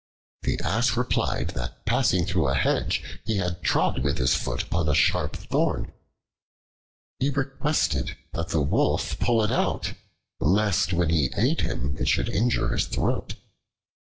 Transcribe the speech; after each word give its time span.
The 0.41 0.59
Ass 0.61 0.97
replied 0.97 1.49
that 1.49 1.85
passing 1.85 2.25
through 2.25 2.47
a 2.47 2.55
hedge 2.55 3.03
he 3.23 3.37
had 3.37 3.61
trod 3.61 3.99
with 4.03 4.17
his 4.17 4.33
foot 4.33 4.63
upon 4.63 4.89
a 4.89 4.95
sharp 4.95 5.35
thorn. 5.35 5.93
He 7.19 7.29
requested 7.29 8.17
that 8.33 8.49
the 8.49 8.61
Wolf 8.63 9.19
pull 9.19 9.43
it 9.43 9.51
out, 9.51 9.93
lest 10.39 10.91
when 10.91 11.11
he 11.11 11.31
ate 11.37 11.61
him 11.61 11.97
it 11.99 12.07
should 12.07 12.29
injure 12.29 12.69
his 12.69 12.87
throat. 12.87 13.35